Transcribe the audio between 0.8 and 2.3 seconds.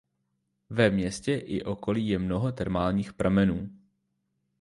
městě i okolí je